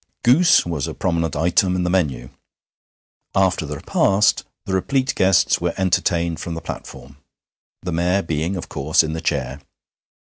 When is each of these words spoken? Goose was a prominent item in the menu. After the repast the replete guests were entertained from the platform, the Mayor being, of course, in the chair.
Goose 0.23 0.65
was 0.65 0.87
a 0.87 0.95
prominent 0.95 1.35
item 1.35 1.75
in 1.75 1.83
the 1.83 1.89
menu. 1.91 2.31
After 3.35 3.67
the 3.67 3.75
repast 3.75 4.43
the 4.65 4.73
replete 4.73 5.13
guests 5.13 5.61
were 5.61 5.75
entertained 5.77 6.39
from 6.39 6.55
the 6.55 6.59
platform, 6.61 7.17
the 7.83 7.91
Mayor 7.91 8.23
being, 8.23 8.55
of 8.55 8.67
course, 8.67 9.03
in 9.03 9.13
the 9.13 9.21
chair. 9.21 9.61